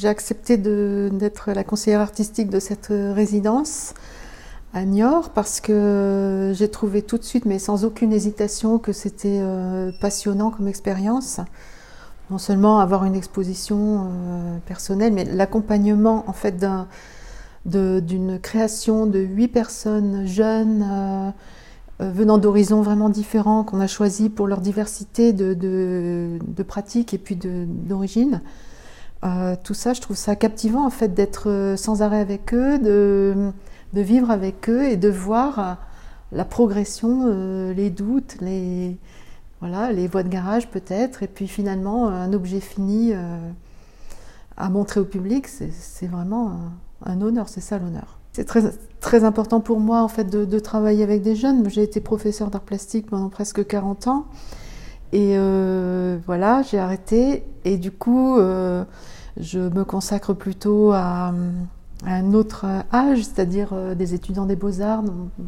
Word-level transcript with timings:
j'ai 0.00 0.08
accepté 0.08 0.56
d'être 0.56 1.52
la 1.52 1.62
conseillère 1.62 2.00
artistique 2.00 2.48
de 2.48 2.58
cette 2.58 2.88
résidence 2.90 3.92
à 4.72 4.84
Niort 4.86 5.28
parce 5.30 5.60
que 5.60 6.52
j'ai 6.54 6.68
trouvé 6.70 7.02
tout 7.02 7.18
de 7.18 7.22
suite, 7.22 7.44
mais 7.44 7.58
sans 7.58 7.84
aucune 7.84 8.10
hésitation, 8.10 8.78
que 8.78 8.92
c'était 8.92 9.40
euh, 9.40 9.92
passionnant 10.00 10.50
comme 10.50 10.68
expérience. 10.68 11.40
Non 12.30 12.38
seulement 12.38 12.78
avoir 12.78 13.04
une 13.04 13.14
exposition 13.14 14.06
euh, 14.06 14.58
personnelle, 14.64 15.12
mais 15.12 15.24
l'accompagnement 15.24 16.24
en 16.28 16.32
fait 16.32 16.64
d'une 17.66 18.38
création 18.40 19.04
de 19.04 19.18
huit 19.18 19.48
personnes 19.48 20.26
jeunes 20.26 20.82
euh, 22.00 22.10
venant 22.10 22.38
d'horizons 22.38 22.80
vraiment 22.80 23.10
différents 23.10 23.64
qu'on 23.64 23.80
a 23.80 23.86
choisis 23.86 24.30
pour 24.34 24.46
leur 24.46 24.62
diversité 24.62 25.34
de, 25.34 25.52
de, 25.52 26.62
pratiques 26.62 27.12
et 27.12 27.18
puis 27.18 27.36
d'origine. 27.36 28.40
Tout 29.64 29.74
ça, 29.74 29.92
je 29.92 30.00
trouve 30.00 30.16
ça 30.16 30.34
captivant 30.36 30.84
en 30.84 30.90
fait 30.90 31.14
d'être 31.14 31.74
sans 31.76 32.02
arrêt 32.02 32.20
avec 32.20 32.54
eux, 32.54 32.78
de 32.78 33.52
de 33.92 34.00
vivre 34.00 34.30
avec 34.30 34.68
eux 34.68 34.84
et 34.84 34.96
de 34.96 35.08
voir 35.08 35.58
euh, 35.58 35.74
la 36.32 36.44
progression, 36.44 37.24
euh, 37.26 37.72
les 37.72 37.90
doutes, 37.90 38.36
les, 38.40 38.96
voilà, 39.60 39.92
les 39.92 40.06
voies 40.06 40.22
de 40.22 40.28
garage 40.28 40.68
peut-être, 40.68 41.22
et 41.22 41.26
puis 41.26 41.48
finalement 41.48 42.08
un 42.08 42.32
objet 42.32 42.60
fini 42.60 43.12
euh, 43.12 43.50
à 44.56 44.68
montrer 44.70 45.00
au 45.00 45.04
public, 45.04 45.48
c'est 45.48 46.06
vraiment 46.06 46.52
un, 47.04 47.20
honneur, 47.20 47.48
c'est 47.48 47.60
ça 47.60 47.78
l'honneur. 47.78 48.18
C'est 48.32 48.44
très, 48.44 48.62
très 49.00 49.24
important 49.24 49.60
pour 49.60 49.80
moi 49.80 50.02
en 50.02 50.08
fait 50.08 50.24
de, 50.24 50.58
travailler 50.60 51.02
avec 51.02 51.22
des 51.22 51.34
jeunes. 51.34 51.68
J'ai 51.68 51.82
été 51.82 52.00
professeur 52.00 52.50
d'art 52.50 52.60
plastique 52.60 53.06
pendant 53.10 53.28
presque 53.28 53.66
40 53.66 54.06
ans 54.06 54.26
et 55.12 55.36
voilà, 56.26 56.62
j'ai 56.62 56.78
arrêté 56.78 57.44
et 57.64 57.78
du 57.78 57.90
coup 57.90 58.38
je 59.36 59.58
me 59.58 59.84
consacre 59.84 60.34
plutôt 60.34 60.92
à, 60.92 61.32
un 62.06 62.32
autre 62.32 62.64
âge, 62.92 63.24
c'est-à-dire 63.24 63.70
euh, 63.72 63.94
des 63.94 64.14
étudiants 64.14 64.46
des 64.46 64.56
beaux-arts, 64.56 65.04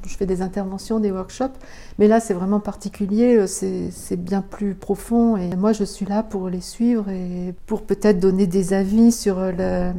je 0.07 0.17
fais 0.17 0.27
des 0.27 0.43
interventions, 0.43 1.01
des 1.01 1.11
workshops, 1.11 1.57
mais 1.99 2.09
là 2.09 2.21
c'est 2.21 2.35
vraiment 2.35 2.61
particulier, 2.61 3.37
euh, 3.37 3.47
c'est 3.47 4.17
bien 4.17 4.43
plus 4.43 4.75
profond 4.75 5.37
et 5.37 5.57
moi 5.57 5.73
je 5.73 5.85
suis 5.85 6.05
là 6.05 6.23
pour 6.23 6.49
les 6.49 6.61
suivre 6.61 7.09
et 7.09 7.55
pour 7.67 7.83
peut-être 7.83 8.21
donner 8.21 8.47
des 8.47 8.75
avis 8.75 9.13
sur 9.13 9.39
euh, 9.39 9.93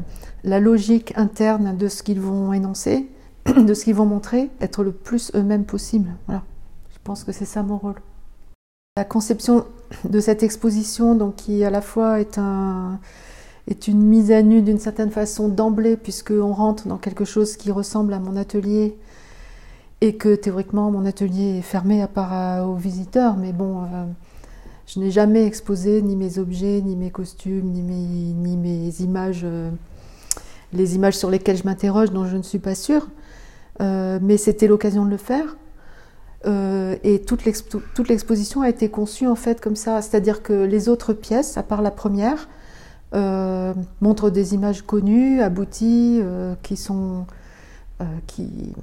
la 0.44 0.60
logique 0.60 1.14
interne 1.16 1.76
de 1.76 1.88
ce 1.88 2.04
qu'ils 2.04 2.22
vont 2.22 2.54
énoncer, 2.54 3.10
de 3.46 3.74
ce 3.74 3.84
qu'ils 3.84 3.96
vont 3.96 4.06
montrer, 4.06 4.52
être 4.62 4.84
le 4.84 4.92
plus 4.92 5.32
eux-mêmes 5.36 5.66
possible. 5.66 6.12
Voilà. 6.28 6.44
Je 6.92 7.00
pense 7.04 7.24
que 7.24 7.32
c'est 7.32 7.46
ça 7.46 7.64
mon 7.64 7.78
rôle. 7.78 7.96
La 8.96 9.06
conception 9.06 9.66
de 10.08 10.20
cette 10.20 10.44
exposition, 10.44 11.16
donc, 11.16 11.38
qui 11.38 11.64
à 11.64 11.72
la 11.72 11.82
fois 11.82 12.20
est 12.20 12.38
un, 12.38 13.00
est 13.68 13.88
une 13.88 14.04
mise 14.04 14.32
à 14.32 14.44
nu 14.44 14.62
d'une 14.62 14.78
certaine 14.78 15.10
façon 15.10 15.50
d'emblée, 15.50 15.98
puisqu'on 15.98 16.54
rentre 16.54 16.88
dans 16.88 17.00
quelque 17.00 17.26
chose 17.26 17.58
qui 17.58 17.72
ressemble 17.72 18.14
à 18.14 18.20
mon 18.20 18.36
atelier 18.36 18.96
et 20.02 20.16
que 20.16 20.36
théoriquement 20.36 20.92
mon 20.92 21.08
atelier 21.08 21.58
est 21.58 21.64
fermé 21.64 22.04
à 22.04 22.08
part 22.08 22.70
aux 22.70 22.76
visiteurs. 22.76 23.36
Mais 23.36 23.52
bon, 23.52 23.82
euh, 23.82 24.06
je 24.86 25.00
n'ai 25.00 25.10
jamais 25.10 25.44
exposé 25.48 26.04
ni 26.04 26.16
mes 26.16 26.38
objets, 26.38 26.80
ni 26.82 26.96
mes 26.96 27.10
costumes, 27.10 27.72
ni 27.72 27.82
mes, 27.82 27.96
ni 27.96 28.58
mes 28.58 29.02
images, 29.02 29.42
euh, 29.44 29.72
les 30.72 30.94
images 30.94 31.18
sur 31.18 31.32
lesquelles 31.32 31.58
je 31.58 31.64
m'interroge, 31.64 32.12
dont 32.12 32.26
je 32.26 32.38
ne 32.38 32.44
suis 32.44 32.60
pas 32.60 32.76
sûre. 32.76 33.08
Euh, 33.82 34.20
mais 34.22 34.38
c'était 34.38 34.68
l'occasion 34.68 35.04
de 35.04 35.10
le 35.10 35.18
faire. 35.18 35.58
Et 36.46 37.22
toute 37.26 37.46
l'exposition 38.10 38.62
a 38.62 38.70
été 38.70 38.90
conçue 38.90 39.28
en 39.28 39.36
fait 39.36 39.62
comme 39.62 39.76
ça, 39.76 40.02
c'est-à-dire 40.02 40.44
que 40.44 40.54
les 40.54 40.90
autres 40.90 41.14
pièces, 41.14 41.58
à 41.58 41.64
part 41.64 41.82
la 41.82 41.92
première, 41.92 42.48
euh, 43.14 43.76
montre 44.02 44.32
des 44.32 44.56
images 44.56 44.82
connues, 44.82 45.42
abouties, 45.42 46.20
euh, 46.24 46.56
qui, 46.64 46.76
sont, 46.76 47.28
euh, 48.02 48.06
qui, 48.26 48.74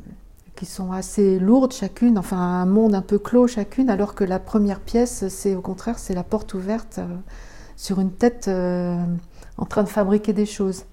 sont 0.63 0.93
assez 0.93 1.41
lourdes 1.41 1.73
chacune, 1.73 2.17
enfin 2.19 2.37
un 2.37 2.67
monde 2.67 2.95
un 2.95 3.03
peu 3.03 3.19
clos 3.19 3.49
chacune, 3.49 3.91
alors 3.91 4.15
que 4.15 4.23
la 4.23 4.39
première 4.39 4.79
pièce, 4.79 5.27
c'est 5.29 5.57
au 5.57 5.63
contraire, 5.63 5.99
c'est 5.99 6.15
la 6.15 6.23
porte 6.23 6.55
ouverte 6.55 7.01
sur 7.77 7.99
une 7.99 8.13
tête 8.13 8.49
en 8.49 9.65
train 9.65 9.83
de 9.83 9.89
fabriquer 9.89 10.33
des 10.35 10.47
choses. 10.47 10.85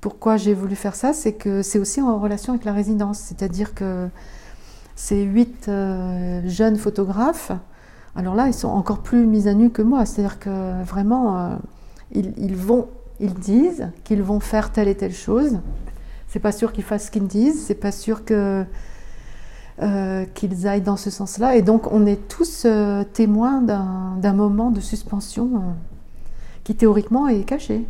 Pourquoi 0.00 0.36
j'ai 0.36 0.54
voulu 0.54 0.76
faire 0.76 0.94
ça, 0.94 1.12
c'est 1.12 1.32
que 1.32 1.62
c'est 1.62 1.78
aussi 1.78 2.00
en 2.00 2.18
relation 2.18 2.52
avec 2.52 2.64
la 2.64 2.72
résidence, 2.72 3.18
c'est-à-dire 3.18 3.74
que 3.74 4.08
ces 4.94 5.22
huit 5.22 5.70
jeunes 6.46 6.76
photographes 6.76 7.52
alors 8.16 8.34
là, 8.34 8.46
ils 8.48 8.54
sont 8.54 8.68
encore 8.68 9.00
plus 9.00 9.26
mis 9.26 9.46
à 9.46 9.54
nu 9.54 9.70
que 9.70 9.82
moi. 9.82 10.06
C'est-à-dire 10.06 10.38
que 10.38 10.82
vraiment, 10.82 11.38
euh, 11.38 11.56
ils, 12.12 12.56
vont, 12.56 12.88
ils 13.20 13.34
disent 13.34 13.90
qu'ils 14.04 14.22
vont 14.22 14.40
faire 14.40 14.72
telle 14.72 14.88
et 14.88 14.94
telle 14.94 15.12
chose. 15.12 15.58
C'est 16.28 16.40
pas 16.40 16.52
sûr 16.52 16.72
qu'ils 16.72 16.84
fassent 16.84 17.06
ce 17.06 17.10
qu'ils 17.10 17.26
disent. 17.26 17.62
C'est 17.66 17.74
pas 17.74 17.92
sûr 17.92 18.24
que 18.24 18.64
euh, 19.82 20.24
qu'ils 20.34 20.66
aillent 20.66 20.80
dans 20.80 20.96
ce 20.96 21.10
sens-là. 21.10 21.56
Et 21.56 21.62
donc, 21.62 21.92
on 21.92 22.06
est 22.06 22.26
tous 22.28 22.62
euh, 22.64 23.04
témoins 23.04 23.60
d'un 23.60 24.32
moment 24.32 24.70
de 24.70 24.80
suspension 24.80 25.62
qui 26.64 26.74
théoriquement 26.74 27.28
est 27.28 27.44
caché. 27.44 27.86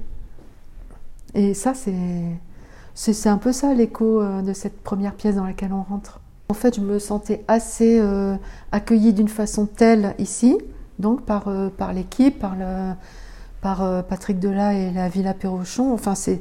Et 1.36 1.54
ça, 1.54 1.74
c'est 1.74 3.28
un 3.28 3.38
peu 3.38 3.52
ça 3.52 3.72
l'écho 3.74 4.22
de 4.42 4.52
cette 4.52 4.82
première 4.82 5.14
pièce 5.14 5.36
dans 5.36 5.44
laquelle 5.44 5.72
on 5.72 5.82
rentre. 5.82 6.20
En 6.48 6.54
fait, 6.54 6.76
je 6.76 6.80
me 6.80 7.00
sentais 7.00 7.42
assez 7.48 7.98
euh, 7.98 8.36
accueillie 8.70 9.12
d'une 9.12 9.28
façon 9.28 9.66
telle 9.66 10.14
ici, 10.18 10.56
donc 11.00 11.22
par, 11.22 11.48
euh, 11.48 11.70
par 11.70 11.92
l'équipe, 11.92 12.38
par, 12.38 12.54
le, 12.54 12.92
par 13.60 13.82
euh, 13.82 14.02
Patrick 14.02 14.38
Delat 14.38 14.74
et 14.74 14.92
la 14.92 15.08
Villa 15.08 15.34
Perrochon. 15.34 15.92
Enfin, 15.92 16.14
c'est 16.14 16.40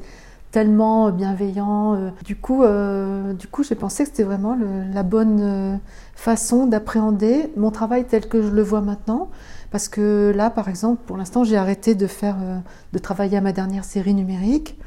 tellement 0.56 1.12
bienveillant. 1.12 2.14
Du 2.24 2.38
coup, 2.38 2.64
du 2.64 3.48
coup 3.48 3.64
j'ai 3.64 3.76
pensé 3.76 4.04
que 4.04 4.10
c'était 4.10 4.24
vraiment 4.24 4.58
la 4.94 5.04
bonne 5.04 5.82
façon 6.16 6.66
d'appréhender 6.66 7.52
mon 7.58 7.72
travail 7.72 8.06
tel 8.06 8.30
que 8.30 8.42
je 8.42 8.48
le 8.48 8.62
vois 8.62 8.80
maintenant. 8.80 9.30
Parce 9.70 9.90
que 9.90 10.32
là, 10.34 10.50
par 10.50 10.70
exemple, 10.70 11.02
pour 11.06 11.18
l'instant, 11.18 11.44
j'ai 11.44 11.58
arrêté 11.58 11.94
de 11.94 12.08
faire, 12.08 12.38
de 12.94 13.00
travailler 13.00 13.36
à 13.36 13.42
ma 13.42 13.52
dernière 13.52 13.84
série 13.84 14.14
numérique. 14.14 14.78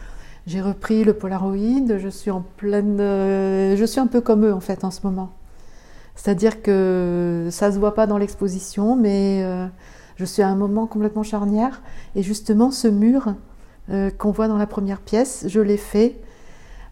J'ai 0.49 0.62
repris 0.62 1.05
le 1.05 1.12
Polaroid, 1.12 1.99
je 1.99 2.09
suis 2.09 2.31
en 2.31 2.43
pleine. 2.56 2.99
Euh, 3.00 3.77
je 3.77 3.85
suis 3.85 4.00
un 4.00 4.06
peu 4.06 4.23
comme 4.23 4.47
eux 4.47 4.55
en 4.55 4.61
fait 4.61 4.83
en 4.83 4.91
ce 4.91 5.00
moment. 5.05 5.33
C'est-à-dire 6.15 6.62
que 6.62 7.49
ça 7.50 7.71
se 7.71 7.79
voit 7.79 7.95
pas 7.95 8.06
dans 8.06 8.17
l'exposition, 8.17 8.97
mais 8.97 9.43
euh, 9.45 9.67
je 10.17 10.25
suis 10.25 10.41
à 10.41 10.49
un 10.49 10.56
moment 10.56 10.87
complètement 10.87 11.23
charnière. 11.23 11.83
Et 12.15 12.23
justement, 12.23 12.71
ce 12.71 12.89
mur 12.89 13.35
euh, 13.91 14.10
qu'on 14.10 14.31
voit 14.31 14.49
dans 14.49 14.59
la 14.59 14.66
première 14.66 15.00
pièce, 15.00 15.44
je 15.49 15.60
l'ai 15.60 15.76
fait 15.76 16.21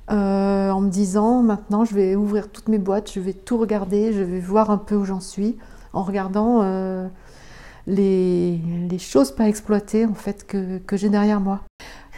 en 0.08 0.80
me 0.80 0.88
disant 0.88 1.42
maintenant, 1.42 1.84
je 1.84 1.94
vais 1.94 2.14
ouvrir 2.14 2.48
toutes 2.48 2.68
mes 2.68 2.78
boîtes, 2.78 3.10
je 3.12 3.18
vais 3.18 3.32
tout 3.32 3.58
regarder, 3.58 4.12
je 4.12 4.22
vais 4.22 4.38
voir 4.38 4.70
un 4.70 4.78
peu 4.78 4.94
où 4.94 5.04
j'en 5.04 5.18
suis, 5.18 5.56
en 5.92 6.04
regardant 6.04 6.62
les, 7.88 8.60
les, 8.88 8.98
choses 8.98 9.32
pas 9.32 9.48
exploitées 9.48 10.06
en 10.06 10.14
fait 10.14 10.46
que, 10.46 10.96
j'ai 10.96 11.08
derrière 11.08 11.40
moi. 11.40 11.62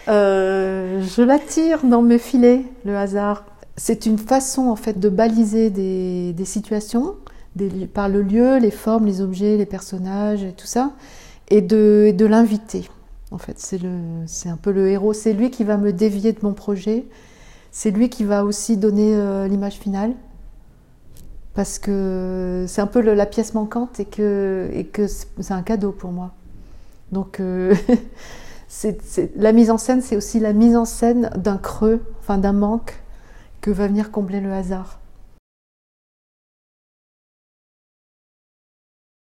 Euh, 0.09 1.03
je 1.03 1.23
l'attire 1.23 1.85
dans 1.85 2.03
mes 2.03 2.19
filets, 2.19 2.65
le 2.85 2.97
hasard. 2.97 3.45
C'est 3.77 4.07
une 4.07 4.19
façon 4.19 4.69
en 4.69 4.77
fait 4.77 4.99
de 4.99 5.09
baliser 5.09 5.71
des, 5.71 6.45
situations 6.45 7.17
par 7.95 8.09
le 8.09 8.23
lieu, 8.23 8.59
les 8.59 8.71
formes, 8.71 9.07
les 9.07 9.21
objets, 9.21 9.57
les 9.57 9.67
personnages 9.67 10.43
et 10.43 10.53
tout 10.53 10.67
ça, 10.67 10.93
et 11.49 11.61
de 11.61 12.27
l'inviter. 12.27 12.89
En 13.31 13.39
fait, 13.39 13.59
c'est 13.59 14.49
un 14.49 14.57
peu 14.57 14.73
le 14.73 14.89
héros. 14.89 15.13
C'est 15.13 15.33
lui 15.33 15.51
qui 15.51 15.65
va 15.65 15.77
me 15.77 15.93
dévier 15.93 16.33
de 16.33 16.39
mon 16.43 16.55
projet. 16.55 17.07
C'est 17.71 17.91
lui 17.91 18.09
qui 18.09 18.25
va 18.25 18.45
aussi 18.45 18.77
donner 18.77 19.15
euh, 19.15 19.47
l'image 19.49 19.75
finale. 19.75 20.15
Parce 21.55 21.79
que 21.79 22.65
c'est 22.69 22.81
un 22.81 22.87
peu 22.87 23.01
la 23.01 23.27
pièce 23.27 23.53
manquante 23.53 24.01
et 24.01 24.05
que, 24.05 24.71
et 24.73 24.85
que 24.85 25.07
c'est 25.07 25.53
un 25.53 25.63
cadeau 25.63 25.93
pour 25.93 26.13
moi. 26.13 26.33
Donc, 27.13 27.41
euh, 27.41 27.75
la 29.37 29.53
mise 29.53 29.71
en 29.71 29.79
scène, 29.79 30.01
c'est 30.01 30.17
aussi 30.17 30.41
la 30.41 30.53
mise 30.53 30.77
en 30.77 30.85
scène 30.85 31.31
d'un 31.37 31.57
creux, 31.57 32.03
enfin 32.21 32.39
d'un 32.39 32.53
manque 32.53 33.03
que 33.61 33.71
va 33.71 33.89
venir 33.89 34.11
combler 34.11 34.41
le 34.41 34.53
hasard. 34.53 35.01